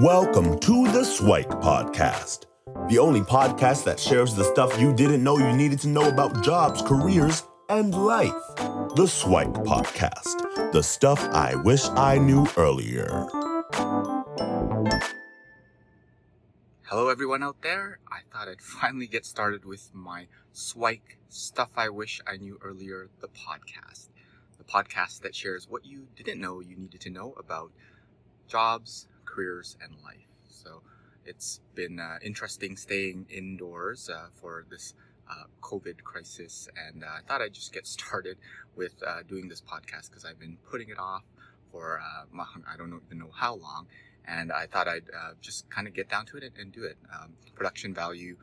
Welcome 0.00 0.58
to 0.60 0.90
the 0.92 1.04
Swike 1.04 1.50
Podcast, 1.50 2.46
the 2.88 2.98
only 2.98 3.20
podcast 3.20 3.84
that 3.84 4.00
shares 4.00 4.34
the 4.34 4.44
stuff 4.44 4.80
you 4.80 4.94
didn't 4.94 5.22
know 5.22 5.36
you 5.36 5.52
needed 5.52 5.78
to 5.80 5.88
know 5.88 6.08
about 6.08 6.42
jobs, 6.42 6.80
careers, 6.80 7.42
and 7.68 7.94
life. 7.94 8.32
The 8.96 9.06
Swike 9.06 9.52
Podcast, 9.52 10.72
the 10.72 10.82
stuff 10.82 11.22
I 11.34 11.54
wish 11.54 11.86
I 11.90 12.16
knew 12.16 12.46
earlier. 12.56 13.26
Hello, 16.84 17.10
everyone 17.10 17.42
out 17.42 17.60
there. 17.60 17.98
I 18.10 18.20
thought 18.32 18.48
I'd 18.48 18.62
finally 18.80 19.06
get 19.06 19.26
started 19.26 19.66
with 19.66 19.90
my 19.92 20.28
Swike 20.54 21.18
Stuff 21.28 21.72
I 21.76 21.90
Wish 21.90 22.22
I 22.26 22.38
Knew 22.38 22.58
Earlier, 22.62 23.10
the 23.20 23.28
podcast. 23.28 24.08
The 24.56 24.64
podcast 24.64 25.20
that 25.20 25.34
shares 25.34 25.68
what 25.68 25.84
you 25.84 26.06
didn't 26.16 26.40
know 26.40 26.60
you 26.60 26.74
needed 26.74 27.02
to 27.02 27.10
know 27.10 27.34
about 27.36 27.70
jobs, 28.48 29.06
careers, 29.30 29.76
and 29.82 29.92
life. 30.04 30.26
So 30.48 30.82
it's 31.24 31.60
been 31.74 32.00
uh, 32.00 32.18
interesting 32.22 32.76
staying 32.76 33.26
indoors 33.30 34.10
uh, 34.10 34.26
for 34.34 34.66
this 34.70 34.94
uh, 35.30 35.44
COVID 35.62 36.02
crisis, 36.02 36.68
and 36.76 37.04
uh, 37.04 37.06
I 37.06 37.20
thought 37.26 37.40
I'd 37.40 37.54
just 37.54 37.72
get 37.72 37.86
started 37.98 38.36
with 38.76 38.94
uh, 39.06 39.22
doing 39.28 39.48
this 39.48 39.60
podcast 39.60 40.10
because 40.10 40.24
I've 40.24 40.38
been 40.40 40.56
putting 40.70 40.88
it 40.88 40.98
off 40.98 41.24
for 41.70 42.00
uh, 42.00 42.42
I 42.68 42.76
don't 42.76 43.00
even 43.06 43.18
know 43.18 43.30
how 43.32 43.54
long, 43.54 43.86
and 44.26 44.50
I 44.50 44.66
thought 44.66 44.88
I'd 44.88 45.08
just 45.40 45.70
kind 45.70 45.86
of 45.86 45.94
get 45.94 46.08
down 46.08 46.26
to 46.26 46.36
it 46.36 46.42
and, 46.42 46.56
and 46.58 46.72
do 46.72 46.82
it. 46.82 46.96
Um, 47.14 47.34
production 47.54 47.94
value 47.94 48.36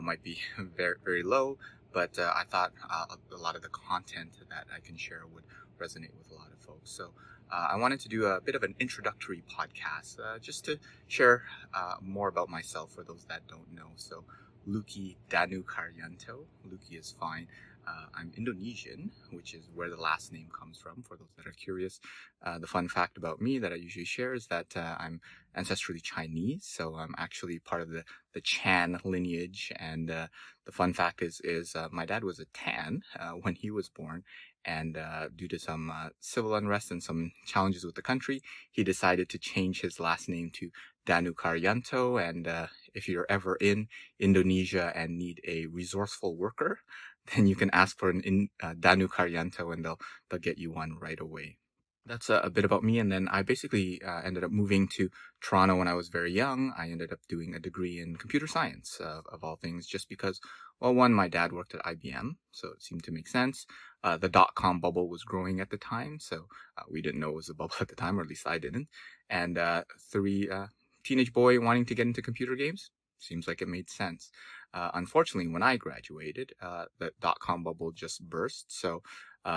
might 0.00 0.22
be 0.22 0.38
very 0.76 0.96
very 1.04 1.22
low, 1.22 1.58
but 1.92 2.18
I 2.18 2.44
thought 2.48 2.72
a 2.90 3.36
lot 3.36 3.54
of 3.56 3.62
the 3.62 3.68
content 3.68 4.32
that 4.48 4.66
I 4.74 4.80
can 4.80 4.96
share 4.96 5.24
would 5.34 5.44
resonate 5.78 6.14
with 6.16 6.30
a 6.30 6.34
lot 6.34 6.48
of 6.52 6.58
folks. 6.64 6.90
So 6.90 7.10
uh, 7.52 7.68
I 7.72 7.76
wanted 7.76 8.00
to 8.00 8.08
do 8.08 8.26
a 8.26 8.40
bit 8.40 8.54
of 8.54 8.62
an 8.62 8.74
introductory 8.78 9.42
podcast 9.50 10.18
uh, 10.20 10.38
just 10.38 10.64
to 10.66 10.78
share 11.08 11.42
uh, 11.74 11.94
more 12.00 12.28
about 12.28 12.48
myself 12.48 12.92
for 12.92 13.02
those 13.02 13.24
that 13.28 13.46
don't 13.48 13.72
know. 13.74 13.88
So, 13.96 14.24
Luki 14.68 15.16
Danukarjanto. 15.30 16.44
Luki 16.68 16.98
is 16.98 17.14
fine. 17.18 17.48
Uh, 17.88 18.06
I'm 18.14 18.30
Indonesian, 18.36 19.10
which 19.32 19.54
is 19.54 19.68
where 19.74 19.88
the 19.88 19.96
last 19.96 20.32
name 20.32 20.48
comes 20.56 20.78
from, 20.78 21.02
for 21.02 21.16
those 21.16 21.30
that 21.36 21.46
are 21.46 21.52
curious. 21.52 21.98
Uh, 22.44 22.58
the 22.58 22.66
fun 22.66 22.88
fact 22.88 23.16
about 23.16 23.40
me 23.40 23.58
that 23.58 23.72
I 23.72 23.76
usually 23.76 24.04
share 24.04 24.34
is 24.34 24.46
that 24.48 24.76
uh, 24.76 24.96
I'm 24.98 25.20
ancestrally 25.56 26.00
Chinese, 26.02 26.64
so 26.70 26.94
I'm 26.94 27.14
actually 27.18 27.58
part 27.58 27.82
of 27.82 27.90
the, 27.90 28.04
the 28.32 28.42
Chan 28.42 29.00
lineage. 29.02 29.72
And 29.76 30.08
the 30.08 30.28
fun 30.70 30.92
fact 30.92 31.22
is, 31.22 31.40
is 31.42 31.74
my 31.90 32.04
dad 32.06 32.22
was 32.22 32.38
a 32.38 32.44
Tan 32.52 33.02
when 33.40 33.56
he 33.56 33.70
was 33.70 33.88
born, 33.88 34.22
and 34.64 34.96
uh, 34.96 35.28
due 35.34 35.48
to 35.48 35.58
some 35.58 35.90
uh, 35.90 36.08
civil 36.20 36.54
unrest 36.54 36.90
and 36.90 37.02
some 37.02 37.32
challenges 37.46 37.84
with 37.84 37.94
the 37.94 38.02
country, 38.02 38.42
he 38.70 38.84
decided 38.84 39.28
to 39.30 39.38
change 39.38 39.80
his 39.80 40.00
last 40.00 40.28
name 40.28 40.50
to 40.54 40.70
Danukarjanto. 41.06 42.28
And 42.28 42.46
uh, 42.46 42.66
if 42.94 43.08
you're 43.08 43.26
ever 43.28 43.56
in 43.56 43.88
Indonesia 44.18 44.92
and 44.94 45.18
need 45.18 45.40
a 45.46 45.66
resourceful 45.66 46.36
worker, 46.36 46.80
then 47.34 47.46
you 47.46 47.56
can 47.56 47.70
ask 47.70 47.98
for 47.98 48.10
an 48.10 48.20
in, 48.20 48.48
uh, 48.62 48.74
Danukarjanto, 48.74 49.72
and 49.72 49.84
they'll 49.84 50.00
they'll 50.28 50.40
get 50.40 50.58
you 50.58 50.70
one 50.72 50.96
right 51.00 51.20
away. 51.20 51.58
That's 52.06 52.30
a, 52.30 52.36
a 52.36 52.50
bit 52.50 52.64
about 52.64 52.82
me. 52.82 52.98
And 52.98 53.12
then 53.12 53.28
I 53.28 53.42
basically 53.42 54.00
uh, 54.02 54.22
ended 54.24 54.42
up 54.42 54.50
moving 54.50 54.88
to 54.96 55.10
Toronto 55.40 55.76
when 55.76 55.86
I 55.86 55.94
was 55.94 56.08
very 56.08 56.32
young. 56.32 56.72
I 56.76 56.88
ended 56.90 57.12
up 57.12 57.20
doing 57.28 57.54
a 57.54 57.60
degree 57.60 58.00
in 58.00 58.16
computer 58.16 58.46
science, 58.46 58.98
uh, 59.00 59.20
of 59.30 59.44
all 59.44 59.56
things, 59.56 59.86
just 59.86 60.08
because 60.08 60.40
well, 60.80 60.94
one, 60.94 61.12
my 61.12 61.28
dad 61.28 61.52
worked 61.52 61.74
at 61.74 61.84
IBM, 61.84 62.36
so 62.52 62.68
it 62.68 62.82
seemed 62.82 63.04
to 63.04 63.12
make 63.12 63.28
sense. 63.28 63.66
Uh, 64.02 64.16
the 64.16 64.28
dot 64.28 64.54
com 64.54 64.80
bubble 64.80 65.08
was 65.08 65.24
growing 65.24 65.60
at 65.60 65.70
the 65.70 65.76
time, 65.76 66.18
so 66.18 66.46
uh, 66.78 66.82
we 66.90 67.02
didn't 67.02 67.20
know 67.20 67.30
it 67.30 67.34
was 67.36 67.48
a 67.50 67.54
bubble 67.54 67.74
at 67.80 67.88
the 67.88 67.96
time, 67.96 68.18
or 68.18 68.22
at 68.22 68.28
least 68.28 68.46
I 68.46 68.58
didn't. 68.58 68.88
And 69.28 69.58
uh, 69.58 69.84
three, 70.10 70.48
uh, 70.48 70.66
teenage 71.04 71.32
boy 71.32 71.60
wanting 71.60 71.84
to 71.86 71.94
get 71.94 72.06
into 72.06 72.22
computer 72.22 72.54
games 72.56 72.90
seems 73.18 73.46
like 73.46 73.60
it 73.62 73.68
made 73.68 73.90
sense. 73.90 74.30
Uh, 74.72 74.90
unfortunately, 74.94 75.52
when 75.52 75.62
I 75.62 75.76
graduated, 75.76 76.52
uh, 76.62 76.86
the 76.98 77.12
dot 77.20 77.38
com 77.40 77.62
bubble 77.62 77.92
just 77.92 78.22
burst, 78.28 78.66
so 78.68 79.02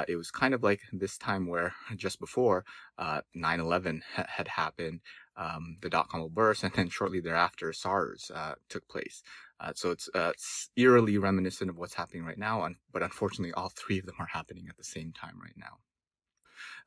it 0.08 0.16
was 0.16 0.32
kind 0.32 0.54
of 0.54 0.64
like 0.64 0.82
this 0.92 1.18
time 1.18 1.48
where 1.48 1.74
just 1.96 2.20
before 2.20 2.66
9 2.98 3.60
11 3.60 4.04
ha- 4.16 4.26
had 4.28 4.48
happened, 4.48 5.02
um, 5.36 5.78
the 5.82 5.90
dot 5.90 6.10
com 6.10 6.28
burst, 6.30 6.64
and 6.64 6.74
then 6.74 6.90
shortly 6.90 7.20
thereafter, 7.20 7.74
SARS 7.74 8.32
took 8.70 8.88
place. 8.88 9.24
Uh, 9.60 9.72
so 9.76 9.92
it's, 9.92 10.10
uh, 10.14 10.32
it's 10.34 10.70
eerily 10.76 11.18
reminiscent 11.18 11.70
of 11.70 11.78
what's 11.78 11.94
happening 11.94 12.26
right 12.26 12.38
now, 12.38 12.68
but 12.92 13.02
unfortunately, 13.02 13.54
all 13.54 13.70
three 13.76 14.00
of 14.00 14.06
them 14.06 14.16
are 14.20 14.28
happening 14.28 14.68
at 14.70 14.78
the 14.78 14.84
same 14.84 15.14
time 15.14 15.40
right 15.42 15.56
now. 15.58 15.78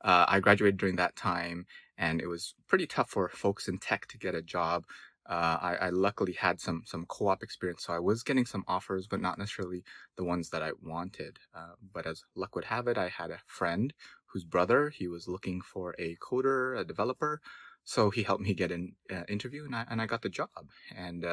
Uh, 0.03 0.27
I 0.29 0.41
graduated 0.41 0.77
during 0.77 0.97
that 0.97 1.17
time, 1.17 1.67
and 1.97 2.21
it 2.21 2.27
was 2.27 2.55
pretty 2.69 2.87
tough 2.87 3.11
for 3.11 3.29
folks 3.31 3.67
in 3.67 3.79
tech 3.79 4.07
to 4.09 4.19
get 4.19 4.35
a 4.35 4.43
job. 4.43 4.85
Uh, 5.29 5.59
I, 5.61 5.77
I, 5.87 5.91
luckily 5.91 6.35
had 6.35 6.61
some 6.61 6.83
some 6.87 7.05
co-op 7.07 7.43
experience, 7.43 7.85
so 7.85 7.93
I 7.93 7.99
was 7.99 8.23
getting 8.23 8.47
some 8.47 8.65
offers, 8.69 9.09
but 9.09 9.21
not 9.21 9.39
necessarily 9.39 9.83
the 10.17 10.25
ones 10.25 10.51
that 10.51 10.63
I 10.63 10.71
wanted. 10.81 11.39
Uh, 11.53 11.75
but 11.93 12.07
as 12.07 12.23
luck 12.37 12.55
would 12.55 12.67
have 12.67 12.87
it, 12.87 12.97
I 12.97 13.09
had 13.09 13.31
a 13.31 13.41
friend 13.47 13.93
whose 14.27 14.45
brother 14.45 14.91
he 14.91 15.09
was 15.09 15.27
looking 15.27 15.61
for 15.61 15.95
a 15.99 16.17
coder, 16.17 16.79
a 16.79 16.85
developer, 16.85 17.41
so 17.83 18.11
he 18.11 18.23
helped 18.23 18.45
me 18.45 18.55
get 18.55 18.71
an 18.71 18.95
uh, 19.11 19.25
interview, 19.29 19.65
and 19.65 19.75
I 19.75 19.85
and 19.91 20.01
I 20.01 20.07
got 20.07 20.23
the 20.23 20.29
job. 20.29 20.71
And 20.97 21.25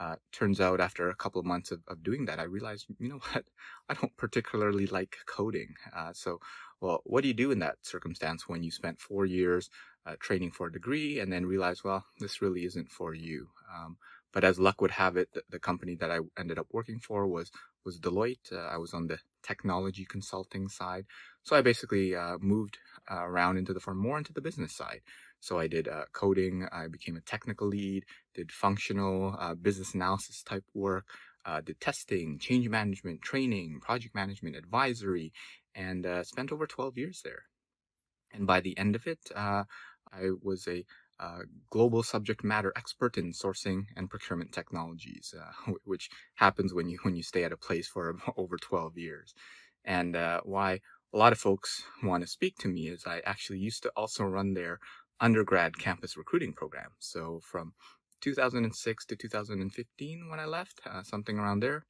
uh, 0.00 0.16
turns 0.32 0.60
out 0.60 0.80
after 0.80 1.10
a 1.10 1.14
couple 1.14 1.38
of 1.38 1.46
months 1.46 1.70
of, 1.70 1.80
of 1.86 2.02
doing 2.02 2.24
that, 2.24 2.40
I 2.40 2.44
realized, 2.44 2.86
you 2.98 3.08
know 3.08 3.20
what, 3.32 3.44
I 3.88 3.94
don't 3.94 4.16
particularly 4.16 4.86
like 4.86 5.16
coding. 5.26 5.74
Uh, 5.94 6.12
so, 6.14 6.40
well, 6.80 7.02
what 7.04 7.20
do 7.20 7.28
you 7.28 7.34
do 7.34 7.50
in 7.50 7.58
that 7.58 7.76
circumstance 7.82 8.48
when 8.48 8.62
you 8.62 8.70
spent 8.70 8.98
four 8.98 9.26
years 9.26 9.68
uh, 10.06 10.16
training 10.18 10.50
for 10.50 10.66
a 10.66 10.72
degree 10.72 11.20
and 11.20 11.32
then 11.32 11.46
realize, 11.46 11.84
well, 11.84 12.04
this 12.18 12.40
really 12.40 12.64
isn't 12.64 12.90
for 12.90 13.14
you? 13.14 13.48
Um, 13.74 13.96
but 14.32 14.44
as 14.44 14.58
luck 14.58 14.80
would 14.80 14.92
have 14.92 15.16
it, 15.16 15.28
the, 15.32 15.42
the, 15.50 15.58
company 15.58 15.96
that 15.96 16.10
I 16.10 16.18
ended 16.38 16.58
up 16.58 16.68
working 16.72 17.00
for 17.00 17.26
was 17.26 17.50
was 17.84 17.98
Deloitte. 17.98 18.52
Uh, 18.52 18.58
I 18.58 18.76
was 18.76 18.92
on 18.92 19.06
the 19.06 19.18
technology 19.42 20.04
consulting 20.04 20.68
side, 20.68 21.06
so 21.42 21.56
I 21.56 21.62
basically 21.62 22.14
uh, 22.14 22.36
moved 22.40 22.78
uh, 23.10 23.24
around 23.24 23.56
into 23.56 23.72
the 23.72 23.80
firm 23.80 23.98
more 23.98 24.18
into 24.18 24.32
the 24.32 24.40
business 24.40 24.76
side. 24.76 25.00
So 25.40 25.58
I 25.58 25.66
did 25.66 25.88
uh, 25.88 26.04
coding, 26.12 26.68
I 26.70 26.88
became 26.88 27.16
a 27.16 27.22
technical 27.22 27.66
lead, 27.68 28.04
did 28.34 28.52
functional 28.52 29.34
uh, 29.38 29.54
business 29.54 29.94
analysis 29.94 30.42
type 30.42 30.64
work, 30.74 31.06
did 31.64 31.80
testing, 31.80 32.38
change 32.38 32.68
management, 32.68 33.22
training, 33.22 33.80
project 33.80 34.14
management, 34.14 34.56
advisory, 34.56 35.32
and 35.74 36.06
spent 36.22 36.52
over 36.52 36.66
12 36.66 36.98
years 36.98 37.22
there. 37.24 37.44
And 38.32 38.46
by 38.46 38.60
the 38.60 38.76
end 38.78 38.94
of 38.94 39.06
it, 39.06 39.18
uh, 39.34 39.64
I 40.12 40.30
was 40.42 40.66
a 40.68 40.84
uh, 41.18 41.40
global 41.68 42.02
subject 42.02 42.42
matter 42.42 42.72
expert 42.76 43.18
in 43.18 43.32
sourcing 43.32 43.84
and 43.96 44.08
procurement 44.08 44.52
technologies, 44.52 45.34
which 45.84 46.08
happens 46.36 46.72
when 46.72 46.88
you 46.88 46.98
when 47.02 47.16
you 47.16 47.22
stay 47.22 47.44
at 47.44 47.52
a 47.52 47.56
place 47.56 47.88
for 47.88 48.16
over 48.36 48.56
12 48.56 48.96
years. 48.96 49.34
And 49.84 50.14
why 50.44 50.80
a 51.12 51.18
lot 51.18 51.32
of 51.32 51.38
folks 51.38 51.82
want 52.02 52.22
to 52.22 52.28
speak 52.28 52.56
to 52.58 52.68
me 52.68 52.88
is 52.88 53.04
I 53.06 53.20
actually 53.24 53.58
used 53.58 53.82
to 53.82 53.92
also 53.96 54.24
run 54.24 54.54
their 54.54 54.78
undergrad 55.20 55.78
campus 55.78 56.16
recruiting 56.16 56.52
program. 56.52 56.90
So 56.98 57.40
from 57.42 57.74
2006 58.20 59.06
to 59.06 59.16
2015 59.16 60.28
when 60.30 60.40
I 60.40 60.44
left, 60.44 60.80
uh, 60.86 61.02
something 61.02 61.38
around 61.38 61.60
there, 61.60 61.84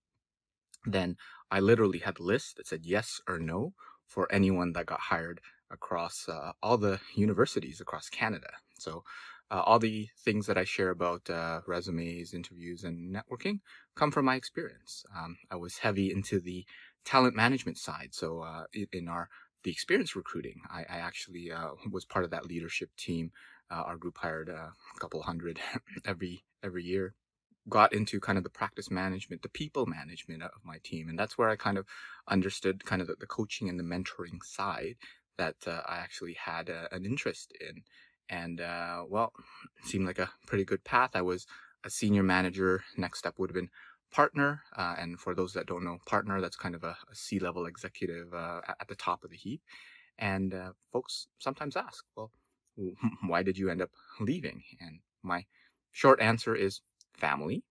then 0.85 1.17
I 1.51 1.61
literally 1.61 1.99
had 1.99 2.19
a 2.19 2.23
list 2.23 2.57
that 2.57 2.67
said 2.67 2.85
yes 2.85 3.21
or 3.29 3.39
no 3.39 3.75
for 4.11 4.31
anyone 4.31 4.73
that 4.73 4.87
got 4.87 5.01
hired 5.01 5.41
across 5.71 6.29
uh, 6.29 6.53
all 6.63 6.77
the 6.77 7.01
universities 7.15 7.81
across 7.81 8.09
Canada. 8.09 8.51
So 8.79 9.05
uh, 9.51 9.63
all 9.65 9.79
the 9.79 10.09
things 10.25 10.47
that 10.47 10.59
I 10.59 10.65
share 10.65 10.91
about 10.91 11.31
uh, 11.31 11.61
resumes, 11.67 12.35
interviews, 12.35 12.83
and 12.83 13.15
networking 13.15 13.61
come 13.95 14.11
from 14.11 14.25
my 14.25 14.35
experience. 14.35 15.05
Um, 15.17 15.39
I 15.51 15.57
was 15.57 15.79
heavy 15.79 16.13
into 16.13 16.41
the 16.41 16.67
talent 17.05 17.37
management 17.37 17.79
side. 17.79 18.11
So 18.13 18.41
uh, 18.41 18.65
in 18.93 19.09
our 19.09 19.29
the 19.63 19.71
experience 19.71 20.17
recruiting. 20.17 20.63
I, 20.71 20.81
I 20.81 20.99
actually 20.99 21.53
uh, 21.53 21.71
was 21.91 22.05
part 22.05 22.25
of 22.25 22.31
that 22.31 22.47
leadership 22.47 22.91
team. 22.97 23.31
Uh, 23.71 23.83
our 23.87 23.97
group 23.97 24.17
hired 24.19 24.49
a 24.49 24.73
couple 24.99 25.23
hundred 25.23 25.61
every 26.05 26.45
every 26.63 26.83
year. 26.83 27.15
Got 27.71 27.93
into 27.95 28.21
kind 28.21 28.37
of 28.37 28.45
the 28.45 28.51
practice 28.51 28.91
management, 28.91 29.43
the 29.43 29.49
people 29.49 29.87
management 29.87 30.43
of 30.43 30.65
my 30.65 30.79
team, 30.83 31.09
and 31.09 31.19
that's 31.19 31.39
where 31.39 31.49
I 31.49 31.57
kind 31.57 31.79
of 31.79 31.87
understood 32.29 32.85
kind 32.85 33.01
of 33.01 33.09
the, 33.09 33.17
the 33.19 33.27
coaching 33.27 33.69
and 33.69 33.79
the 33.79 33.85
mentoring 33.85 34.43
side 34.43 34.97
that 35.39 35.57
uh, 35.67 35.83
I 35.87 35.97
actually 35.99 36.35
had 36.35 36.69
a, 36.69 36.95
an 36.95 37.07
interest 37.07 37.53
in. 37.61 37.83
And 38.29 38.61
uh, 38.61 39.05
well, 39.09 39.33
it 39.83 39.89
seemed 39.89 40.07
like 40.07 40.19
a 40.19 40.31
pretty 40.47 40.65
good 40.65 40.85
path. 40.85 41.11
I 41.15 41.23
was 41.23 41.47
a 41.85 41.91
senior 41.91 42.23
manager. 42.23 42.85
Next 42.97 43.21
step 43.21 43.35
would 43.39 43.51
have 43.51 43.55
been 43.55 43.71
partner. 44.13 44.63
Uh, 44.77 44.97
and 44.99 45.19
for 45.19 45.35
those 45.35 45.53
that 45.55 45.67
don't 45.67 45.85
know, 45.85 45.99
partner, 46.07 46.41
that's 46.41 46.57
kind 46.57 46.75
of 46.75 46.85
a, 46.85 46.97
a 47.11 47.15
C 47.15 47.39
level 47.39 47.67
executive 47.67 48.35
uh, 48.35 48.61
at 48.81 48.89
the 48.89 48.95
top 48.97 49.25
of 49.25 49.31
the 49.31 49.37
heap. 49.37 49.63
And 50.19 50.55
uh, 50.55 50.73
folks 50.93 51.29
sometimes 51.39 51.77
ask, 51.77 52.05
well, 52.17 52.31
why 53.27 53.43
did 53.43 53.59
you 53.59 53.71
end 53.71 53.83
up 53.83 53.91
leaving? 54.21 54.63
And 54.81 55.01
my 55.23 55.47
short 55.93 56.21
answer 56.21 56.55
is 56.55 56.81
family. 57.21 57.63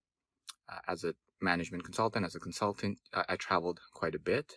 Uh, 0.72 0.80
as 0.88 1.04
a 1.04 1.13
management 1.42 1.84
consultant, 1.84 2.25
as 2.25 2.36
a 2.36 2.40
consultant, 2.40 2.98
I, 3.13 3.24
I 3.30 3.36
traveled 3.36 3.80
quite 3.94 4.16
a 4.16 4.19
bit. 4.19 4.54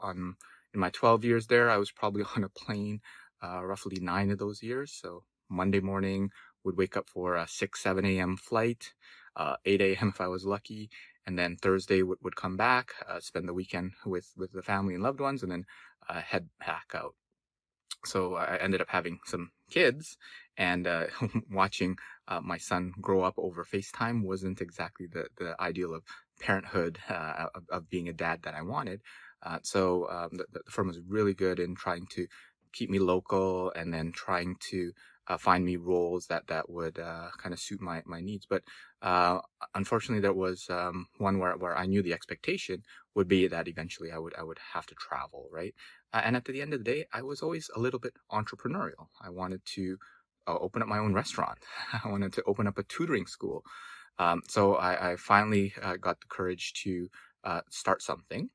On 0.00 0.36
in 0.74 0.80
my 0.80 0.90
12 0.90 1.24
years 1.24 1.46
there, 1.46 1.70
I 1.70 1.76
was 1.76 1.92
probably 1.92 2.24
on 2.36 2.44
a 2.44 2.48
plane 2.48 3.00
uh, 3.42 3.64
roughly 3.64 3.98
nine 4.00 4.30
of 4.30 4.38
those 4.38 4.62
years. 4.62 4.92
So 4.92 5.24
Monday 5.48 5.80
morning, 5.80 6.30
would 6.64 6.76
wake 6.76 6.96
up 6.96 7.08
for 7.08 7.36
a 7.36 7.46
6, 7.48 7.80
7 7.80 8.04
a.m. 8.04 8.36
flight, 8.36 8.92
uh, 9.36 9.56
8 9.64 9.80
a.m. 9.80 10.08
if 10.08 10.20
I 10.20 10.28
was 10.28 10.44
lucky, 10.44 10.90
and 11.26 11.38
then 11.38 11.56
Thursday 11.56 12.02
would, 12.02 12.18
would 12.22 12.36
come 12.36 12.56
back, 12.56 12.92
uh, 13.08 13.20
spend 13.20 13.48
the 13.48 13.54
weekend 13.54 13.92
with, 14.06 14.30
with 14.36 14.52
the 14.52 14.62
family 14.62 14.94
and 14.94 15.02
loved 15.02 15.20
ones, 15.20 15.42
and 15.42 15.50
then 15.50 15.64
uh, 16.08 16.20
head 16.20 16.48
back 16.60 16.92
out. 16.94 17.14
So 18.04 18.34
I 18.34 18.56
ended 18.56 18.80
up 18.80 18.88
having 18.90 19.20
some 19.24 19.50
kids, 19.72 20.16
and 20.56 20.86
uh, 20.86 21.06
watching 21.50 21.96
uh, 22.28 22.40
my 22.40 22.58
son 22.58 22.92
grow 23.00 23.22
up 23.22 23.34
over 23.36 23.64
FaceTime 23.64 24.22
wasn't 24.22 24.60
exactly 24.60 25.06
the, 25.06 25.26
the 25.38 25.54
ideal 25.60 25.94
of 25.94 26.02
parenthood, 26.40 26.98
uh, 27.08 27.46
of, 27.54 27.64
of, 27.70 27.90
being 27.90 28.08
a 28.08 28.12
dad 28.12 28.42
that 28.42 28.54
I 28.54 28.62
wanted. 28.62 29.00
Uh, 29.42 29.58
so 29.62 30.08
um, 30.10 30.30
the, 30.32 30.44
the, 30.52 30.60
firm 30.70 30.88
was 30.88 31.00
really 31.08 31.34
good 31.34 31.58
in 31.58 31.74
trying 31.74 32.06
to 32.12 32.26
keep 32.72 32.90
me 32.90 32.98
local 32.98 33.72
and 33.74 33.92
then 33.92 34.12
trying 34.12 34.56
to 34.70 34.92
uh, 35.28 35.36
find 35.36 35.64
me 35.64 35.76
roles 35.76 36.26
that 36.26 36.46
that 36.48 36.68
would 36.68 36.98
uh, 36.98 37.28
kind 37.38 37.52
of 37.52 37.60
suit 37.60 37.80
my 37.80 38.02
my 38.06 38.20
needs. 38.20 38.46
But 38.46 38.62
uh, 39.02 39.40
unfortunately, 39.74 40.20
there 40.20 40.32
was 40.32 40.66
um, 40.70 41.06
one 41.18 41.38
where 41.38 41.56
where 41.56 41.76
I 41.76 41.86
knew 41.86 42.02
the 42.02 42.12
expectation 42.12 42.82
would 43.14 43.28
be 43.28 43.46
that 43.48 43.68
eventually 43.68 44.10
I 44.12 44.18
would 44.18 44.34
I 44.36 44.42
would 44.42 44.58
have 44.74 44.86
to 44.86 44.94
travel, 44.94 45.48
right? 45.52 45.74
Uh, 46.12 46.22
and 46.24 46.36
at 46.36 46.44
the 46.44 46.60
end 46.60 46.74
of 46.74 46.80
the 46.80 46.90
day, 46.92 47.06
I 47.12 47.22
was 47.22 47.40
always 47.42 47.70
a 47.74 47.80
little 47.80 48.00
bit 48.00 48.14
entrepreneurial. 48.30 49.08
I 49.20 49.30
wanted 49.30 49.62
to 49.74 49.96
uh, 50.46 50.58
open 50.58 50.82
up 50.82 50.88
my 50.88 50.98
own 50.98 51.14
restaurant. 51.14 51.58
I 52.04 52.08
wanted 52.08 52.32
to 52.34 52.42
open 52.46 52.66
up 52.66 52.78
a 52.78 52.82
tutoring 52.84 53.26
school. 53.26 53.64
Um, 54.18 54.42
so 54.48 54.74
I, 54.76 55.12
I 55.12 55.16
finally 55.16 55.72
uh, 55.82 55.96
got 55.96 56.20
the 56.20 56.26
courage 56.28 56.74
to 56.84 57.08
start 57.70 58.02
something 58.02 58.48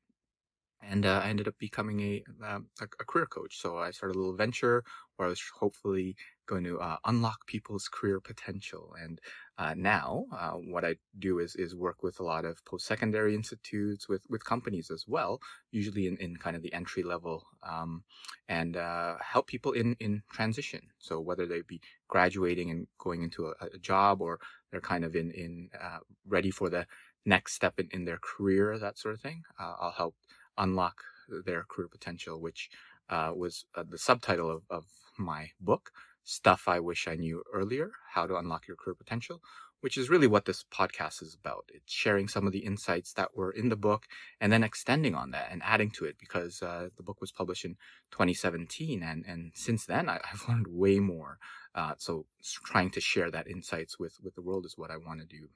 and 0.80 1.06
uh, 1.06 1.20
I 1.24 1.28
ended 1.28 1.48
up 1.48 1.58
becoming 1.58 2.00
a, 2.00 2.24
um, 2.44 2.66
a, 2.80 2.84
a 2.84 3.04
career 3.04 3.26
coach. 3.26 3.58
So 3.60 3.78
I 3.78 3.90
started 3.90 4.16
a 4.16 4.18
little 4.18 4.36
venture 4.36 4.84
where 5.16 5.26
I 5.26 5.28
was 5.28 5.42
hopefully 5.58 6.16
going 6.46 6.64
to 6.64 6.78
uh, 6.80 6.96
unlock 7.04 7.46
people's 7.46 7.88
career 7.88 8.20
potential. 8.20 8.94
And 9.00 9.20
uh, 9.58 9.74
now, 9.76 10.24
uh, 10.32 10.52
what 10.52 10.84
I 10.84 10.96
do 11.18 11.40
is 11.40 11.56
is 11.56 11.74
work 11.74 12.02
with 12.02 12.20
a 12.20 12.22
lot 12.22 12.44
of 12.44 12.64
post 12.64 12.86
secondary 12.86 13.34
institutes, 13.34 14.08
with 14.08 14.22
with 14.30 14.44
companies 14.44 14.90
as 14.90 15.04
well, 15.06 15.40
usually 15.72 16.06
in, 16.06 16.16
in 16.18 16.36
kind 16.36 16.56
of 16.56 16.62
the 16.62 16.72
entry 16.72 17.02
level, 17.02 17.44
um, 17.62 18.04
and 18.48 18.76
uh, 18.76 19.16
help 19.20 19.48
people 19.48 19.72
in 19.72 19.96
in 19.98 20.22
transition. 20.32 20.80
So 20.98 21.20
whether 21.20 21.46
they 21.46 21.62
be 21.62 21.80
graduating 22.06 22.70
and 22.70 22.86
going 22.98 23.22
into 23.22 23.48
a, 23.48 23.54
a 23.74 23.78
job, 23.78 24.22
or 24.22 24.38
they're 24.70 24.80
kind 24.80 25.04
of 25.04 25.16
in 25.16 25.32
in 25.32 25.70
uh, 25.78 25.98
ready 26.26 26.50
for 26.50 26.70
the 26.70 26.86
next 27.26 27.54
step 27.54 27.78
in, 27.78 27.88
in 27.90 28.04
their 28.04 28.18
career, 28.22 28.78
that 28.78 28.96
sort 28.96 29.14
of 29.14 29.20
thing, 29.20 29.42
I'll 29.58 29.94
help 29.96 30.14
unlock 30.58 31.02
their 31.44 31.64
career 31.64 31.88
potential, 31.88 32.40
which 32.40 32.70
uh, 33.08 33.32
was 33.34 33.64
uh, 33.74 33.84
the 33.88 33.98
subtitle 33.98 34.50
of, 34.50 34.62
of 34.70 34.84
my 35.18 35.50
book, 35.60 35.90
Stuff 36.24 36.68
I 36.68 36.80
Wish 36.80 37.08
I 37.08 37.14
Knew 37.14 37.42
Earlier 37.52 37.92
How 38.12 38.26
to 38.26 38.36
Unlock 38.36 38.68
Your 38.68 38.76
Career 38.76 38.94
Potential, 38.94 39.40
which 39.80 39.96
is 39.96 40.10
really 40.10 40.26
what 40.26 40.44
this 40.44 40.64
podcast 40.72 41.22
is 41.22 41.36
about. 41.40 41.64
It's 41.72 41.92
sharing 41.92 42.28
some 42.28 42.46
of 42.46 42.52
the 42.52 42.60
insights 42.60 43.12
that 43.14 43.36
were 43.36 43.50
in 43.50 43.68
the 43.68 43.76
book 43.76 44.06
and 44.40 44.52
then 44.52 44.64
extending 44.64 45.14
on 45.14 45.30
that 45.30 45.48
and 45.50 45.62
adding 45.64 45.90
to 45.92 46.04
it 46.04 46.16
because 46.18 46.62
uh, 46.62 46.88
the 46.96 47.02
book 47.02 47.20
was 47.20 47.32
published 47.32 47.64
in 47.64 47.76
2017. 48.10 49.02
And, 49.02 49.24
and 49.26 49.52
since 49.54 49.86
then, 49.86 50.08
I, 50.08 50.20
have 50.24 50.44
learned 50.48 50.66
way 50.68 50.98
more. 50.98 51.38
Uh, 51.74 51.94
so 51.96 52.26
trying 52.64 52.90
to 52.90 53.00
share 53.00 53.30
that 53.30 53.46
insights 53.46 53.98
with, 53.98 54.14
with 54.22 54.34
the 54.34 54.42
world 54.42 54.66
is 54.66 54.76
what 54.76 54.90
I 54.90 54.96
want 54.96 55.20
to 55.20 55.26
do. 55.26 55.48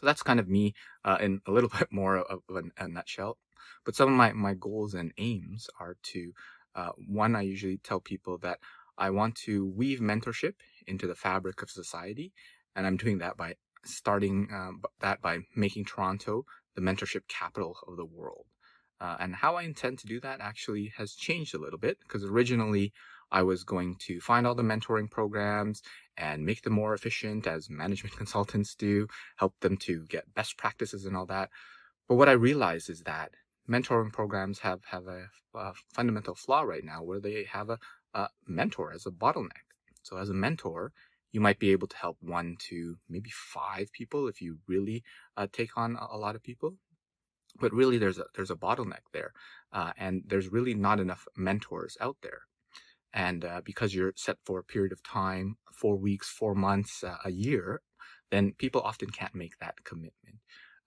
So 0.00 0.06
that's 0.06 0.22
kind 0.22 0.40
of 0.40 0.48
me 0.48 0.74
uh, 1.04 1.18
in 1.20 1.40
a 1.46 1.50
little 1.50 1.70
bit 1.78 1.92
more 1.92 2.18
of 2.18 2.40
a, 2.48 2.84
a 2.84 2.88
nutshell. 2.88 3.36
But 3.84 3.94
some 3.94 4.08
of 4.08 4.16
my, 4.16 4.32
my 4.32 4.54
goals 4.54 4.94
and 4.94 5.12
aims 5.18 5.68
are 5.80 5.96
to, 6.04 6.32
uh, 6.74 6.90
one, 6.96 7.36
I 7.36 7.42
usually 7.42 7.78
tell 7.78 8.00
people 8.00 8.38
that 8.38 8.58
I 8.96 9.10
want 9.10 9.36
to 9.46 9.66
weave 9.66 10.00
mentorship 10.00 10.54
into 10.86 11.06
the 11.06 11.14
fabric 11.14 11.62
of 11.62 11.70
society. 11.70 12.32
And 12.74 12.86
I'm 12.86 12.96
doing 12.96 13.18
that 13.18 13.36
by 13.36 13.54
starting 13.84 14.48
um, 14.52 14.82
that 15.00 15.22
by 15.22 15.38
making 15.54 15.84
Toronto 15.84 16.44
the 16.74 16.82
mentorship 16.82 17.22
capital 17.28 17.76
of 17.86 17.96
the 17.96 18.04
world. 18.04 18.46
Uh, 19.00 19.16
and 19.20 19.36
how 19.36 19.54
I 19.54 19.62
intend 19.62 19.98
to 20.00 20.06
do 20.06 20.20
that 20.20 20.40
actually 20.40 20.92
has 20.96 21.14
changed 21.14 21.54
a 21.54 21.58
little 21.58 21.78
bit 21.78 21.98
because 22.00 22.24
originally 22.24 22.92
I 23.30 23.42
was 23.42 23.62
going 23.62 23.96
to 24.06 24.20
find 24.20 24.46
all 24.46 24.54
the 24.54 24.62
mentoring 24.62 25.10
programs 25.10 25.82
and 26.16 26.44
make 26.44 26.62
them 26.62 26.72
more 26.72 26.94
efficient 26.94 27.46
as 27.46 27.70
management 27.70 28.16
consultants 28.16 28.74
do, 28.74 29.06
help 29.36 29.54
them 29.60 29.76
to 29.78 30.04
get 30.06 30.34
best 30.34 30.56
practices 30.56 31.04
and 31.04 31.16
all 31.16 31.26
that. 31.26 31.50
But 32.08 32.16
what 32.16 32.28
I 32.28 32.32
realized 32.32 32.90
is 32.90 33.02
that 33.02 33.32
mentoring 33.68 34.12
programs 34.12 34.60
have 34.60 34.84
have 34.86 35.06
a, 35.06 35.28
a 35.54 35.72
fundamental 35.92 36.34
flaw 36.34 36.62
right 36.62 36.84
now 36.84 37.02
where 37.02 37.20
they 37.20 37.44
have 37.44 37.70
a, 37.70 37.78
a 38.14 38.28
mentor 38.46 38.92
as 38.92 39.06
a 39.06 39.10
bottleneck. 39.10 39.66
So 40.02 40.16
as 40.16 40.30
a 40.30 40.34
mentor, 40.34 40.92
you 41.32 41.40
might 41.40 41.58
be 41.58 41.72
able 41.72 41.88
to 41.88 41.96
help 41.96 42.16
one 42.20 42.56
to 42.70 42.96
maybe 43.08 43.30
five 43.30 43.92
people 43.92 44.28
if 44.28 44.40
you 44.40 44.58
really 44.66 45.04
uh, 45.36 45.46
take 45.52 45.76
on 45.76 45.96
a, 45.96 46.16
lot 46.16 46.34
of 46.34 46.42
people. 46.42 46.76
But 47.60 47.72
really, 47.72 47.98
there's 47.98 48.18
a 48.18 48.24
there's 48.34 48.50
a 48.50 48.56
bottleneck 48.56 49.04
there, 49.12 49.32
uh, 49.72 49.92
and 49.98 50.22
there's 50.26 50.52
really 50.52 50.74
not 50.74 51.00
enough 51.00 51.26
mentors 51.36 51.96
out 52.00 52.16
there. 52.22 52.42
And 53.12 53.44
uh, 53.44 53.60
because 53.64 53.94
you're 53.94 54.12
set 54.16 54.36
for 54.44 54.58
a 54.58 54.64
period 54.64 54.92
of 54.92 55.02
time, 55.02 55.56
four 55.72 55.96
weeks, 55.96 56.28
four 56.28 56.54
months, 56.54 57.02
uh, 57.02 57.16
a 57.24 57.30
year, 57.30 57.80
then 58.30 58.52
people 58.58 58.82
often 58.82 59.10
can't 59.10 59.34
make 59.34 59.58
that 59.58 59.82
commitment. 59.84 60.36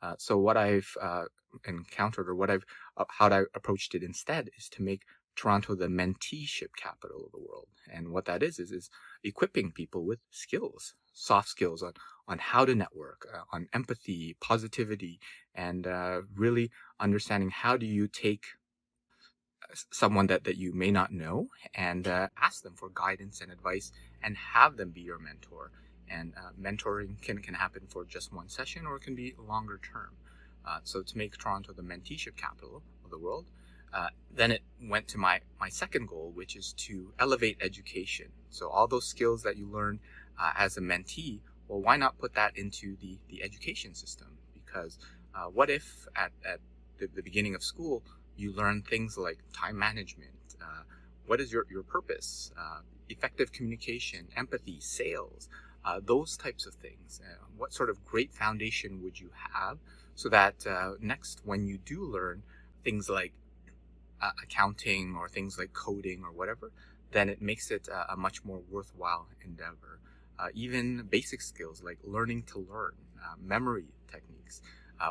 Uh, 0.02 0.16
so 0.18 0.38
what 0.38 0.58
I've 0.58 0.92
uh, 1.02 1.26
encountered 1.66 2.30
or 2.30 2.36
what 2.36 2.50
I've 2.50 2.66
uh, 2.98 3.06
how 3.10 3.30
I 3.30 3.44
approached 3.54 3.96
it 3.96 4.04
instead 4.04 4.50
is 4.58 4.70
to 4.70 4.82
make 4.82 5.04
Toronto 5.36 5.76
the 5.76 5.88
menteeship 5.88 6.76
capital 6.76 7.26
of 7.26 7.32
the 7.32 7.40
world. 7.40 7.68
And 7.92 8.10
what 8.10 8.26
that 8.26 8.44
is 8.44 8.60
is 8.60 8.72
is 8.72 8.90
equipping 9.24 9.72
people 9.72 10.06
with 10.06 10.20
skills, 10.30 10.94
soft 11.14 11.50
skills 11.50 11.84
on 11.84 11.94
on 12.28 12.38
how 12.40 12.66
to 12.66 12.76
network, 12.76 13.28
uh, 13.34 13.44
on 13.52 13.68
empathy, 13.74 14.36
positivity, 14.40 15.20
and 15.56 15.88
uh, 15.88 16.22
really 16.36 16.72
understanding 17.00 17.50
how 17.50 17.78
do 17.78 17.86
you 17.86 18.08
take 18.08 18.46
uh, 19.64 19.76
someone 19.92 20.28
that, 20.28 20.44
that 20.46 20.58
you 20.58 20.74
may 20.74 20.92
not 20.92 21.12
know 21.12 21.48
and 21.74 22.08
ask 22.08 22.64
them 22.64 22.76
for 22.76 22.90
guidance 22.94 23.42
and 23.42 23.52
advice 23.52 23.92
and 24.24 24.38
have 24.38 24.78
them 24.78 24.92
be 24.92 25.02
your 25.02 25.20
mentor 25.20 25.72
and 26.12 26.34
uh, 26.38 26.50
mentoring 26.62 27.22
can, 27.22 27.38
can 27.40 27.54
happen 27.54 27.82
for 27.88 28.06
just 28.06 28.34
one 28.34 28.50
session 28.50 28.86
or 28.86 28.98
it 28.98 29.02
can 29.02 29.16
be 29.16 29.34
longer 29.48 29.80
term. 29.92 30.10
Uh, 30.66 30.80
so 30.84 31.02
to 31.02 31.18
make 31.18 31.38
Toronto 31.38 31.74
the 31.74 31.82
menteeship 31.82 32.36
capital 32.36 32.82
of 33.04 33.10
the 33.10 33.18
world, 33.18 33.46
uh, 33.94 34.08
then 34.34 34.52
it 34.52 34.62
went 34.82 35.08
to 35.10 35.18
my, 35.18 35.42
my 35.60 35.70
second 35.70 36.08
goal, 36.08 36.32
which 36.34 36.56
is 36.56 36.74
to 36.74 37.12
elevate 37.20 37.58
education. 37.62 38.28
So 38.50 38.70
all 38.70 38.88
those 38.88 39.06
skills 39.08 39.44
that 39.44 39.58
you 39.58 39.68
learn 39.68 40.00
uh, 40.40 40.52
as 40.58 40.78
a 40.78 40.82
mentee, 40.82 41.40
well, 41.68 41.82
why 41.82 41.98
not 41.98 42.18
put 42.18 42.34
that 42.36 42.58
into 42.58 42.96
the, 43.02 43.18
the 43.30 43.44
education 43.44 43.94
system? 43.94 44.28
Because 44.54 44.98
uh, 45.36 45.46
what 45.46 45.70
if 45.70 46.08
at, 46.16 46.32
at 46.46 46.60
the, 47.00 47.08
the, 47.16 47.22
beginning 47.22 47.56
of 47.56 47.64
school, 47.64 48.04
you 48.38 48.54
learn 48.54 48.82
things 48.82 49.18
like 49.18 49.40
time 49.54 49.78
management, 49.78 50.32
uh, 50.62 50.84
what 51.26 51.42
is 51.42 51.52
your, 51.52 51.66
your 51.70 51.84
purpose, 51.84 52.52
effective 53.10 53.52
communication, 53.52 54.28
empathy, 54.36 54.80
sales, 54.80 55.50
uh, 55.84 56.00
those 56.04 56.38
types 56.38 56.66
of 56.66 56.74
things. 56.76 57.20
Uh, 57.24 57.46
what 57.58 57.74
sort 57.74 57.90
of 57.90 58.04
great 58.06 58.34
foundation 58.34 59.02
would 59.04 59.20
you 59.20 59.30
have 59.54 59.78
so 60.16 60.30
that 60.30 60.66
uh, 60.68 60.94
next, 61.00 61.42
when 61.44 61.66
you 61.66 61.78
do 61.78 62.04
learn 62.04 62.44
things 62.84 63.10
like 63.10 63.34
uh, 64.22 64.32
accounting 64.44 65.16
or 65.16 65.28
things 65.28 65.58
like 65.58 65.74
coding 65.74 66.24
or 66.24 66.32
whatever, 66.32 66.72
then 67.12 67.30
it 67.30 67.42
makes 67.42 67.72
it 67.72 67.90
a 68.10 68.16
much 68.16 68.46
more 68.46 68.62
worthwhile 68.70 69.28
endeavor. 69.44 70.00
Uh, 70.40 70.48
even 70.54 71.06
basic 71.10 71.42
skills 71.42 71.84
like 71.84 71.98
learning 72.04 72.42
to 72.44 72.60
learn, 72.60 72.94
uh, 73.22 73.36
memory 73.40 73.86
techniques. 74.10 74.62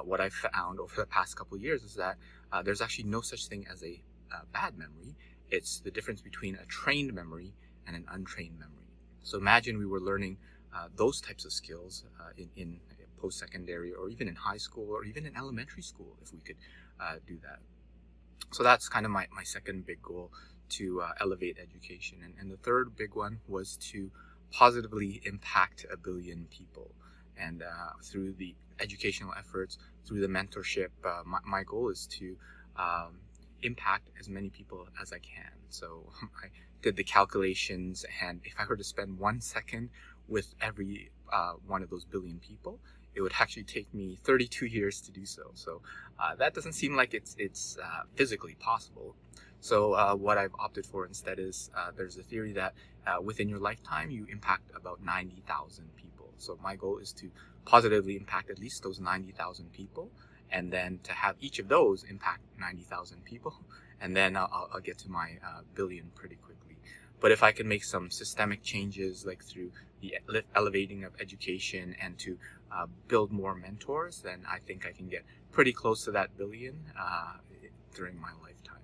what 0.05 0.21
I've 0.21 0.33
found 0.33 0.79
over 0.81 0.95
the 0.97 1.07
past 1.07 1.37
couple 1.37 1.59
years 1.59 1.83
is 1.83 1.95
that 1.97 2.17
there's 2.65 2.81
actually 2.81 3.05
no 3.11 3.21
such 3.21 3.47
thing 3.49 3.67
as 3.71 3.83
a 3.83 4.01
bad 4.53 4.79
memory. 4.79 5.15
It's 5.51 5.81
the 5.81 5.91
difference 5.91 6.23
between 6.23 6.55
a 6.55 6.65
trained 6.67 7.13
memory 7.13 7.53
and 7.87 7.97
an 7.97 8.07
untrained 8.11 8.59
memory. 8.59 8.89
So 9.23 9.37
imagine 9.37 9.79
we 9.79 9.87
were 9.87 10.01
learning 10.01 10.39
uh, 10.75 10.89
those 10.97 11.21
types 11.21 11.45
of 11.45 11.53
skills 11.53 12.05
uh, 12.21 12.31
in, 12.37 12.49
in 12.57 12.81
post-secondary 13.21 13.93
or 13.93 14.09
even 14.09 14.29
in 14.29 14.35
high 14.35 14.57
school 14.57 14.89
or 14.91 15.05
even 15.05 15.27
in 15.27 15.37
elementary 15.37 15.83
school 15.83 16.17
if 16.23 16.33
we 16.33 16.41
could 16.41 16.57
uh, 17.01 17.17
do 17.27 17.39
that. 17.43 17.59
So 18.53 18.63
that's 18.63 18.89
kind 18.89 19.05
of 19.05 19.13
my, 19.13 19.27
my 19.35 19.45
second 19.45 19.87
big 19.87 20.03
goal 20.03 20.33
to 20.71 21.03
uh, 21.03 21.13
elevate 21.21 21.59
education. 21.61 22.19
And, 22.25 22.35
and 22.41 22.51
the 22.51 22.57
third 22.57 22.97
big 22.97 23.15
one 23.15 23.41
was 23.49 23.77
to 23.93 24.11
positively 24.51 25.21
impact 25.25 25.87
a 25.93 25.97
billion 25.97 26.47
people. 26.51 26.91
And 27.37 27.63
uh, 27.63 27.93
through 28.03 28.35
the 28.35 28.55
educational 28.81 29.33
efforts, 29.39 29.79
through 30.07 30.21
the 30.21 30.27
mentorship, 30.27 30.89
my, 31.25 31.39
my 31.45 31.63
goal 31.63 31.91
is 31.91 32.07
to 32.19 32.37
um, 32.77 33.21
impact 33.63 34.11
as 34.19 34.29
many 34.29 34.51
people 34.51 34.87
as 35.01 35.13
I 35.13 35.19
can. 35.19 35.53
So 35.69 36.11
I 36.45 36.49
did 36.83 36.97
the 36.97 37.05
calculations, 37.05 38.05
and 38.23 38.41
if 38.45 38.55
I 38.59 38.65
were 38.67 38.77
to 38.77 38.85
spend 38.85 39.19
one 39.19 39.41
second 39.41 39.91
with 40.31 40.55
every 40.63 41.11
uh, 41.33 41.55
one 41.67 41.83
of 41.83 41.91
those 41.91 42.05
billion 42.05 42.39
people, 42.39 42.81
it 43.15 43.21
would 43.21 43.33
actually 43.39 43.65
take 43.65 43.93
me 43.93 44.19
32 44.23 44.67
years 44.67 45.01
to 45.03 45.11
do 45.11 45.27
so. 45.27 45.51
So 45.55 45.83
uh, 46.19 46.37
that 46.37 46.55
doesn't 46.55 46.73
seem 46.73 46.97
like 46.97 47.13
it's 47.13 47.35
it's 47.39 47.77
uh, 47.83 48.03
physically 48.15 48.55
possible. 48.55 49.17
So 49.61 49.93
uh, 49.93 50.15
what 50.15 50.39
I've 50.39 50.55
opted 50.59 50.87
for 50.87 51.05
instead 51.05 51.39
is 51.39 51.71
uh, 51.77 51.91
there's 51.95 52.17
a 52.17 52.23
theory 52.23 52.53
that 52.53 52.73
uh, 53.07 53.21
within 53.21 53.49
your 53.49 53.59
lifetime 53.59 54.11
you 54.11 54.27
impact 54.31 54.71
about 54.75 55.05
90,000 55.05 55.85
people. 55.97 56.33
So 56.39 56.59
my 56.63 56.77
goal 56.77 56.99
is 56.99 57.13
to 57.15 57.31
positively 57.67 58.17
impact 58.17 58.49
at 58.49 58.59
least 58.59 58.83
those 58.83 59.01
90,000 59.01 59.71
people, 59.73 60.11
and 60.51 60.73
then 60.73 61.01
to 61.03 61.13
have 61.13 61.37
each 61.41 61.59
of 61.59 61.69
those 61.69 62.05
impact 62.05 62.41
90,000 62.59 63.23
people, 63.25 63.55
and 64.01 64.17
then 64.17 64.35
I'll, 64.35 64.71
I'll 64.73 64.81
get 64.81 64.97
to 65.01 65.11
my 65.11 65.33
billion 65.75 66.11
pretty 66.15 66.37
quickly. 66.37 66.60
But 67.21 67.33
if 67.33 67.43
I 67.43 67.53
can 67.53 67.69
make 67.69 67.85
some 67.85 68.11
systemic 68.11 68.63
changes, 68.63 69.27
like 69.27 69.43
through 69.45 69.73
the 70.01 70.17
elevating 70.55 71.05
of 71.05 71.13
education 71.21 71.95
and 72.01 72.19
to 72.19 72.39
uh, 72.73 72.87
build 73.09 73.31
more 73.31 73.55
mentors, 73.55 74.23
then 74.23 74.43
I 74.49 74.59
think 74.59 74.87
I 74.87 74.93
can 74.93 75.09
get 75.09 75.25
pretty 75.53 75.73
close 75.73 76.05
to 76.05 76.13
that 76.13 76.37
billion 76.39 76.77
uh, 76.99 77.35
during 77.95 78.19
my 78.21 78.31
lifetime. 78.43 78.83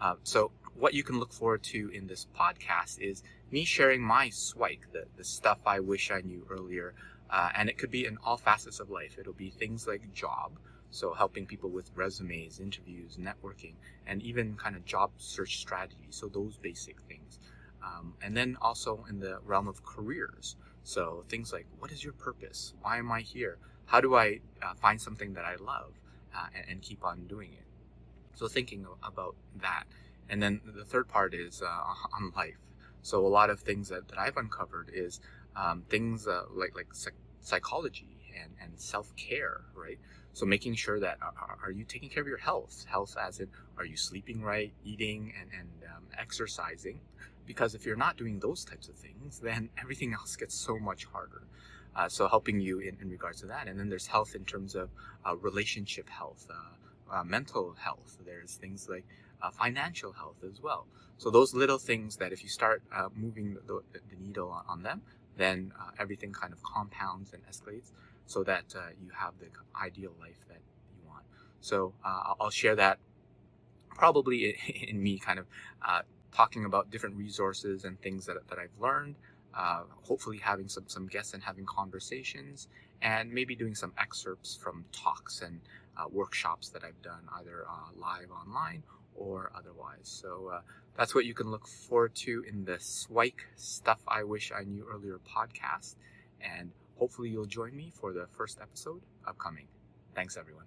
Uh, 0.00 0.14
so, 0.22 0.50
what 0.74 0.94
you 0.94 1.04
can 1.04 1.20
look 1.20 1.32
forward 1.32 1.62
to 1.62 1.88
in 1.90 2.06
this 2.06 2.26
podcast 2.36 2.98
is 2.98 3.22
me 3.50 3.64
sharing 3.64 4.02
my 4.02 4.28
swike, 4.30 4.88
the, 4.92 5.04
the 5.16 5.24
stuff 5.24 5.58
I 5.66 5.80
wish 5.80 6.10
I 6.10 6.20
knew 6.20 6.46
earlier. 6.50 6.94
Uh, 7.30 7.50
and 7.54 7.68
it 7.68 7.78
could 7.78 7.90
be 7.90 8.06
in 8.06 8.18
all 8.24 8.36
facets 8.36 8.80
of 8.80 8.90
life. 8.90 9.16
It'll 9.18 9.32
be 9.32 9.50
things 9.50 9.86
like 9.86 10.12
job, 10.12 10.58
so 10.90 11.14
helping 11.14 11.46
people 11.46 11.70
with 11.70 11.90
resumes, 11.94 12.60
interviews, 12.60 13.16
networking, 13.16 13.74
and 14.06 14.22
even 14.22 14.56
kind 14.56 14.76
of 14.76 14.84
job 14.84 15.10
search 15.16 15.58
strategy. 15.58 16.08
So 16.10 16.28
those 16.28 16.56
basic 16.56 17.00
things. 17.02 17.38
Um, 17.84 18.14
and 18.22 18.36
then 18.36 18.56
also 18.62 19.04
in 19.10 19.20
the 19.20 19.38
realm 19.44 19.68
of 19.68 19.84
careers. 19.84 20.56
So 20.84 21.24
things 21.28 21.52
like, 21.52 21.66
what 21.78 21.90
is 21.92 22.02
your 22.02 22.14
purpose? 22.14 22.72
Why 22.80 22.98
am 22.98 23.12
I 23.12 23.20
here? 23.20 23.58
How 23.86 24.00
do 24.00 24.14
I 24.14 24.40
uh, 24.62 24.74
find 24.74 25.00
something 25.00 25.34
that 25.34 25.44
I 25.44 25.56
love 25.56 25.92
uh, 26.34 26.46
and, 26.56 26.64
and, 26.70 26.82
keep 26.82 27.04
on 27.04 27.26
doing 27.26 27.52
it? 27.52 27.66
So 28.34 28.48
thinking 28.48 28.86
about 29.02 29.36
that. 29.60 29.84
And 30.30 30.42
then 30.42 30.60
the 30.64 30.84
third 30.84 31.08
part 31.08 31.34
is 31.34 31.60
uh, 31.60 31.66
on 31.66 32.32
life. 32.34 32.56
So 33.02 33.26
a 33.26 33.28
lot 33.28 33.50
of 33.50 33.60
things 33.60 33.88
that, 33.90 34.08
that 34.08 34.18
I've 34.18 34.38
uncovered 34.38 34.90
is 34.92 35.20
um, 35.56 35.82
things 35.90 36.26
uh, 36.26 36.44
like 36.54 36.74
like 36.74 36.88
psychology 37.40 38.14
and, 38.42 38.52
and 38.62 38.80
self 38.80 39.14
care, 39.16 39.60
right? 39.74 39.98
So 40.32 40.46
making 40.46 40.74
sure 40.74 40.98
that 40.98 41.18
are, 41.22 41.34
uh, 41.40 41.66
are, 41.66 41.70
you 41.70 41.84
taking 41.84 42.08
care 42.08 42.22
of 42.22 42.26
your 42.26 42.38
health? 42.38 42.84
Health 42.88 43.16
as 43.20 43.40
in 43.40 43.48
are 43.78 43.84
you 43.84 43.96
sleeping 43.96 44.42
right, 44.42 44.72
eating 44.84 45.32
and, 45.40 45.50
and 45.52 45.68
um, 45.94 46.04
exercising? 46.18 47.00
Because 47.46 47.74
if 47.74 47.84
you're 47.84 47.96
not 47.96 48.16
doing 48.16 48.38
those 48.40 48.64
types 48.64 48.88
of 48.88 48.96
things, 48.96 49.40
then 49.40 49.70
everything 49.80 50.12
else 50.12 50.36
gets 50.36 50.54
so 50.54 50.78
much 50.78 51.04
harder. 51.06 51.42
Uh, 51.96 52.08
so 52.08 52.26
helping 52.26 52.60
you 52.60 52.80
in, 52.80 52.96
in 53.00 53.08
regards 53.08 53.40
to 53.40 53.46
that. 53.46 53.68
And 53.68 53.78
then 53.78 53.88
there's 53.88 54.06
health 54.08 54.34
in 54.34 54.44
terms 54.44 54.74
of 54.74 54.90
uh, 55.24 55.36
relationship 55.36 56.08
health, 56.08 56.46
uh, 56.50 57.14
uh 57.14 57.24
mental 57.24 57.74
health. 57.78 58.16
There's 58.24 58.54
things 58.54 58.88
like 58.88 59.04
uh, 59.40 59.50
financial 59.50 60.12
health 60.12 60.42
as 60.44 60.60
well. 60.60 60.86
So 61.18 61.30
those 61.30 61.54
little 61.54 61.78
things 61.78 62.16
that 62.16 62.32
if 62.32 62.42
you 62.42 62.48
start 62.48 62.82
uh, 62.92 63.08
moving 63.14 63.56
the, 63.66 63.82
the, 63.92 64.00
needle 64.18 64.50
on, 64.50 64.64
on 64.68 64.82
them, 64.82 65.02
then 65.36 65.72
everything 65.98 66.32
kind 66.32 66.52
of 66.52 66.62
compounds 66.62 67.32
and 67.32 67.42
escalates 67.46 67.92
so 68.26 68.42
that 68.44 68.74
you 69.00 69.10
have 69.16 69.34
the 69.38 69.46
ideal 69.80 70.12
life 70.20 70.38
that 70.48 70.60
you 70.90 71.08
want. 71.08 71.24
So 71.60 71.92
I'll 72.04 72.50
share 72.50 72.76
that 72.76 72.98
probably 73.90 74.50
in, 74.50 74.74
in 74.88 75.02
me 75.02 75.18
kind 75.18 75.38
of 75.38 75.46
talking 76.34 76.64
about 76.64 76.90
different 76.90 77.16
resources 77.16 77.84
and 77.84 78.00
things 78.00 78.26
that, 78.26 78.36
that 78.48 78.58
I've 78.58 78.80
learned. 78.80 79.14
Uh, 79.56 79.82
hopefully 80.02 80.38
having 80.38 80.68
some, 80.68 80.84
some 80.88 81.06
guests 81.06 81.32
and 81.32 81.42
having 81.42 81.64
conversations 81.64 82.66
and 83.02 83.32
maybe 83.32 83.54
doing 83.54 83.74
some 83.74 83.92
excerpts 83.98 84.56
from 84.56 84.84
talks 84.92 85.42
and 85.42 85.60
uh, 85.96 86.06
workshops 86.10 86.70
that 86.70 86.82
I've 86.82 87.00
done 87.02 87.20
either 87.38 87.64
uh, 87.68 87.96
live 87.96 88.30
online 88.32 88.82
or 89.14 89.52
otherwise. 89.56 90.02
So 90.02 90.50
uh, 90.52 90.60
that's 90.96 91.14
what 91.14 91.24
you 91.24 91.34
can 91.34 91.50
look 91.50 91.68
forward 91.68 92.14
to 92.16 92.44
in 92.48 92.64
the 92.64 92.78
Swike 92.80 93.46
Stuff 93.54 94.00
I 94.08 94.24
Wish 94.24 94.50
I 94.50 94.64
Knew 94.64 94.84
Earlier 94.92 95.20
podcast. 95.28 95.94
And 96.40 96.72
hopefully 96.98 97.30
you'll 97.30 97.46
join 97.46 97.76
me 97.76 97.92
for 97.94 98.12
the 98.12 98.26
first 98.36 98.58
episode 98.60 99.02
upcoming. 99.26 99.66
Thanks, 100.14 100.36
everyone. 100.36 100.66